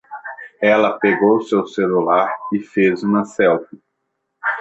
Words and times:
Ela 0.63 0.97
pegou 0.97 1.43
seu 1.43 1.63
celular 1.67 2.35
e 2.51 2.59
fez 2.59 3.03
uma 3.03 3.23
selfie. 3.23 3.79